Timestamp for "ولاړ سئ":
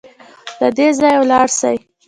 1.21-1.75